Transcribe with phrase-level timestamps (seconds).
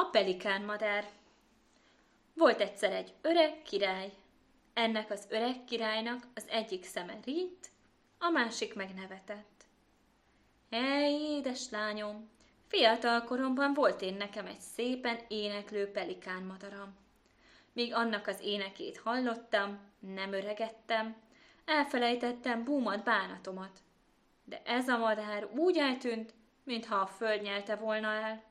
[0.00, 1.08] A pelikán madár
[2.34, 4.12] Volt egyszer egy öreg király.
[4.74, 7.68] Ennek az öreg királynak az egyik szeme rít,
[8.18, 9.64] a másik megnevetett.
[10.70, 12.30] Hely, édes lányom,
[12.66, 16.96] fiatal koromban volt én nekem egy szépen éneklő pelikán madaram.
[17.72, 21.16] Míg annak az énekét hallottam, nem öregettem,
[21.64, 23.78] elfelejtettem búmat bánatomat.
[24.44, 28.48] De ez a madár úgy eltűnt, mintha a föld nyelte volna el.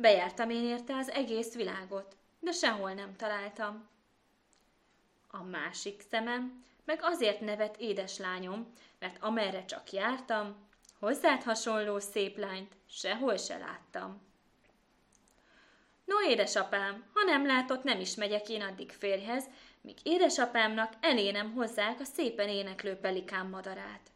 [0.00, 3.88] Bejártam én érte az egész világot, de sehol nem találtam.
[5.30, 10.68] A másik szemem meg azért nevet édeslányom, mert amerre csak jártam,
[10.98, 14.22] hozzád hasonló szép lányt sehol se láttam.
[16.04, 19.44] No, édesapám, ha nem látott, nem is megyek én addig férjhez,
[19.80, 24.10] míg édesapámnak elé nem hozzák a szépen éneklő pelikán madarát.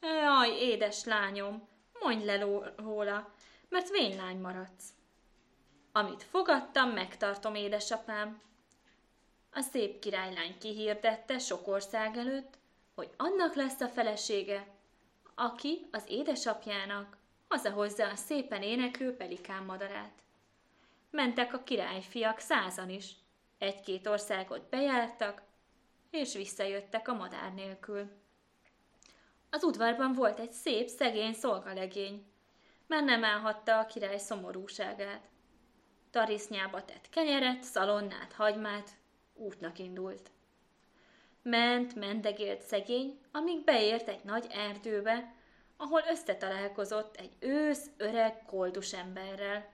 [0.00, 1.68] Jaj, édes lányom,
[2.00, 2.38] mondj le
[2.76, 3.34] róla,
[3.70, 4.88] mert vénylány maradsz.
[5.92, 8.40] Amit fogadtam, megtartom, édesapám.
[9.52, 12.58] A szép királylány kihirdette sok ország előtt,
[12.94, 14.66] hogy annak lesz a felesége,
[15.34, 17.16] aki az édesapjának
[17.48, 20.22] hazahozza a szépen éneklő pelikán madarát.
[21.10, 23.12] Mentek a királyfiak százan is,
[23.58, 25.42] egy-két országot bejártak,
[26.10, 28.10] és visszajöttek a madár nélkül.
[29.50, 32.24] Az udvarban volt egy szép, szegény szolgalegény.
[32.90, 35.28] Már nem állhatta a király szomorúságát.
[36.10, 38.90] Tarisznyába tett kenyeret, szalonnát, hagymát,
[39.34, 40.30] útnak indult.
[41.42, 45.34] Ment, mendegélt szegény, amíg beért egy nagy erdőbe,
[45.76, 49.70] ahol összetalálkozott egy ősz, öreg, koldus emberrel.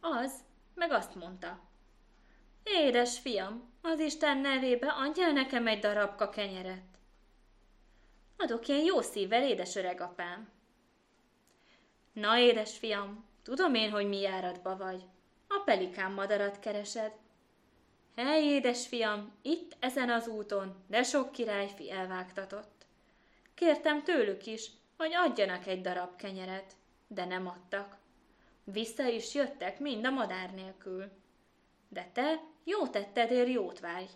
[0.00, 0.32] Az
[0.74, 1.60] meg azt mondta.
[2.62, 6.98] Édes fiam, az Isten nevébe adjál nekem egy darabka kenyeret.
[8.36, 10.53] Adok én jó szívvel, édes öreg apám.
[12.14, 15.04] Na, édes fiam, tudom én, hogy mi járatba vagy.
[15.48, 17.12] A pelikán madarat keresed.
[18.16, 22.86] Hely, édes fiam, itt ezen az úton, de sok királyfi elvágtatott.
[23.54, 26.72] Kértem tőlük is, hogy adjanak egy darab kenyeret,
[27.06, 27.96] de nem adtak.
[28.64, 31.10] Vissza is jöttek mind a madár nélkül.
[31.88, 34.08] De te jó tettedér jót várj,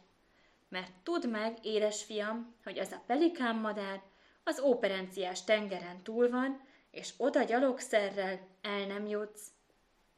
[0.68, 4.02] mert tudd meg, édes fiam, hogy az a pelikán madár
[4.44, 9.50] az óperenciás tengeren túl van, és oda gyalogszerrel el nem jutsz.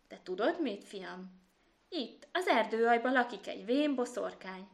[0.09, 1.41] De tudod mit, fiam?
[1.89, 4.69] Itt, az erdőajban lakik egy vén boszorkány.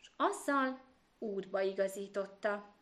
[0.00, 0.80] És azzal
[1.18, 2.74] útba igazította.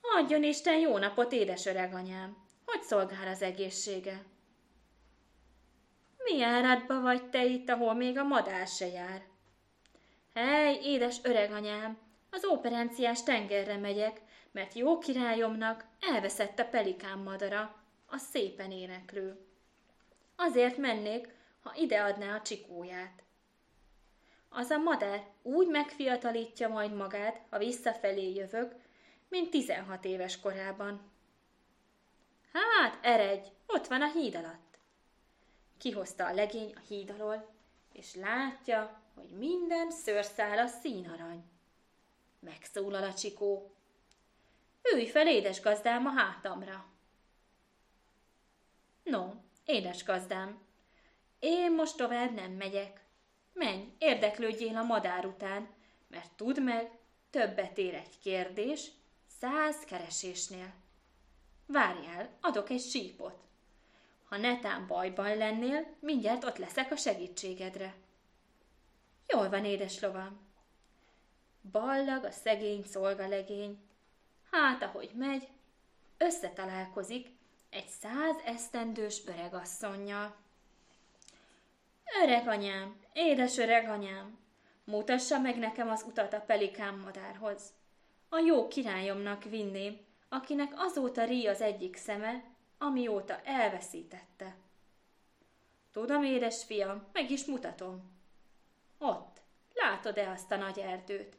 [0.00, 2.36] Adjon Isten jó napot, édes öreg anyám!
[2.64, 4.24] Hogy szolgál az egészsége?
[6.16, 9.22] Mi járatba vagy te itt, ahol még a madár se jár?
[10.34, 11.98] Hely, édes öreg anyám,
[12.30, 14.20] az óperenciás tengerre megyek,
[14.52, 19.38] mert jó királyomnak elveszett a pelikán madara, a szépen éneklő.
[20.36, 21.28] Azért mennék,
[21.62, 23.22] ha ide adná a csikóját.
[24.48, 28.74] Az a madár úgy megfiatalítja majd magát, ha visszafelé jövök,
[29.28, 31.10] mint 16 éves korában.
[32.52, 34.78] Hát, eredj, ott van a híd alatt.
[35.78, 37.48] Kihozta a legény a híd alól,
[37.92, 41.44] és látja, hogy minden szőrszál a színarany.
[42.40, 43.74] Megszólal a csikó.
[44.92, 46.86] Ülj fel, édes gazdám, a hátamra.
[49.02, 49.32] No,
[49.64, 50.62] édes gazdám,
[51.38, 53.04] én most tovább nem megyek.
[53.52, 55.68] Menj, érdeklődjél a madár után,
[56.08, 56.98] mert tudd meg,
[57.30, 58.90] többet ér egy kérdés,
[59.40, 60.72] száz keresésnél.
[61.66, 63.42] Várjál, adok egy sípot.
[64.24, 67.94] Ha netán bajban lennél, mindjárt ott leszek a segítségedre.
[69.26, 70.40] Jól van, édes lovam.
[71.70, 73.78] Ballag a szegény szolgalegény.
[74.54, 75.48] Hát, ahogy megy,
[76.18, 77.28] összetalálkozik
[77.70, 80.36] egy száz esztendős öregasszonynal.
[82.22, 84.38] Öreg anyám, édes öreg anyám,
[84.84, 87.72] mutassa meg nekem az utat a pelikán madárhoz.
[88.28, 89.98] A jó királyomnak vinném,
[90.28, 92.44] akinek azóta rí az egyik szeme,
[92.78, 94.54] amióta elveszítette.
[95.92, 98.12] Tudom, édes fiam, meg is mutatom.
[98.98, 99.40] Ott,
[99.74, 101.36] látod-e azt a nagy erdőt?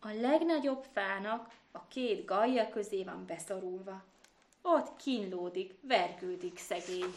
[0.00, 4.04] A legnagyobb fának a két gajja közé van beszorulva.
[4.62, 7.14] Ott kínlódik, vergődik szegény.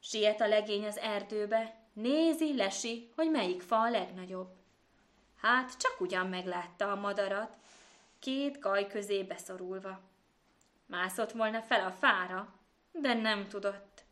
[0.00, 4.48] Siet a legény az erdőbe, nézi, lesi, hogy melyik fa a legnagyobb.
[5.36, 7.56] Hát csak ugyan meglátta a madarat,
[8.18, 10.00] két gaj közé beszorulva.
[10.86, 12.54] Mászott volna fel a fára,
[12.92, 14.04] de nem tudott.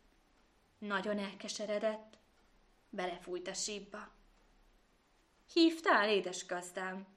[0.77, 2.17] Nagyon elkeseredett,
[2.89, 4.15] belefújt a sípba.
[5.53, 7.07] Hívtál, édes gazdám?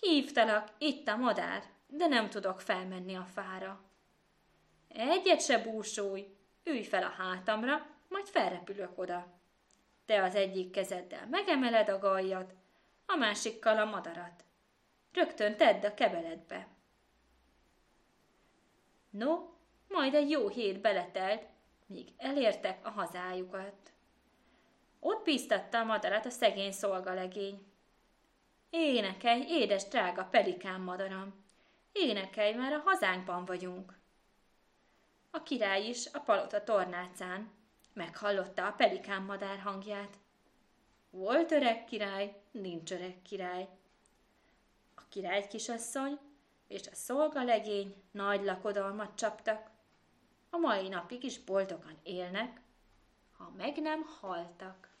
[0.00, 3.80] Hívtalak, itt a madár, de nem tudok felmenni a fára.
[4.88, 9.40] Egyet se búsulj, ülj fel a hátamra, majd felrepülök oda.
[10.04, 12.54] Te az egyik kezeddel megemeled a gajat,
[13.06, 14.44] a másikkal a madarat.
[15.12, 16.68] Rögtön tedd a kebeledbe.
[19.10, 19.50] No,
[19.88, 21.46] majd egy jó hét beletelt,
[21.86, 23.91] míg elértek a hazájukat.
[25.04, 27.66] Ott bíztatta a madarat a szegény szolgalegény.
[28.70, 31.44] Énekelj, édes drága pelikán madaram!
[31.92, 33.98] Énekelj, mert a hazánkban vagyunk!
[35.30, 37.50] A király is a palota tornácán
[37.92, 40.18] meghallotta a pelikán madár hangját.
[41.10, 43.68] Volt öreg király, nincs öreg király.
[44.94, 46.18] A király kisasszony
[46.68, 49.70] és a szolgalegény nagy lakodalmat csaptak.
[50.50, 52.60] A mai napig is boldogan élnek,
[53.36, 54.91] ha meg nem haltak.